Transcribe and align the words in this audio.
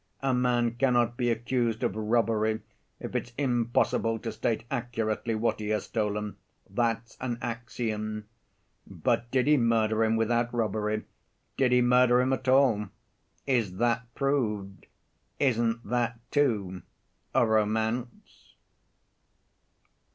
A 0.23 0.33
man 0.33 0.71
cannot 0.77 1.15
be 1.15 1.29
accused 1.29 1.83
of 1.83 1.95
robbery, 1.95 2.61
if 2.99 3.13
it's 3.15 3.33
impossible 3.37 4.17
to 4.17 4.31
state 4.31 4.63
accurately 4.71 5.35
what 5.35 5.59
he 5.59 5.69
has 5.69 5.83
stolen; 5.83 6.37
that's 6.67 7.15
an 7.21 7.37
axiom. 7.39 8.25
But 8.87 9.29
did 9.29 9.45
he 9.45 9.57
murder 9.57 10.03
him 10.03 10.15
without 10.15 10.51
robbery, 10.55 11.03
did 11.55 11.71
he 11.71 11.83
murder 11.83 12.19
him 12.19 12.33
at 12.33 12.47
all? 12.47 12.89
Is 13.45 13.77
that 13.77 14.11
proved? 14.15 14.87
Isn't 15.37 15.87
that, 15.87 16.17
too, 16.31 16.81
a 17.35 17.45
romance?" 17.45 18.55